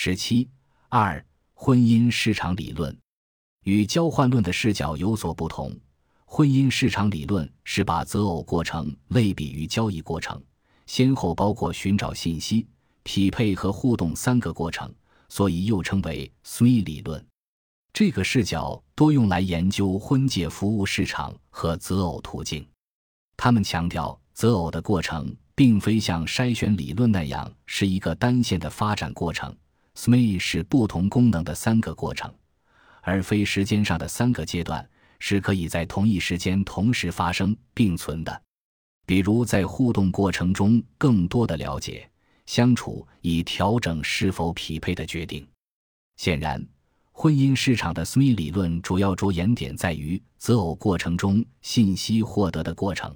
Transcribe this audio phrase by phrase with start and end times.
[0.00, 0.48] 十七
[0.90, 2.96] 二婚姻市场理论
[3.64, 5.76] 与交换论的视角有所不同。
[6.24, 10.40] 婚姻市场理论是把择偶过程类比于交易过程，
[10.86, 12.64] 先后包括寻找信息、
[13.02, 14.88] 匹配和互动三个过程，
[15.28, 17.26] 所以又称为 SWE 理论。
[17.92, 22.64] 这个视角多用来研究婚介服务市场和择偶途径。
[23.36, 29.52] 他们强调，择偶的过程并非像筛选理论那样是一个单线的发展过程
[29.98, 32.32] ，SME 是不同功能的三个过程，
[33.02, 34.88] 而非时间上的三个阶段，
[35.18, 38.42] 是可以在同一时间同时发生并存的。
[39.04, 42.08] 比如，在互动过程中，更多的了解、
[42.46, 45.44] 相处，以调整是否匹配的决定。
[46.16, 46.64] 显然。
[47.20, 53.12] 婚姻市场的 SME 理论主要着眼点在于择偶过程中信息获得的过程。